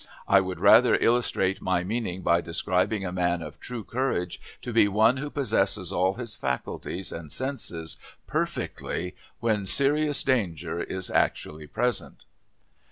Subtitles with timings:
[0.27, 4.87] I would further illustrate my meaning by describing a man of true courage to be
[4.87, 12.23] one who possesses all his faculties and senses perfectly when serious danger is actually present.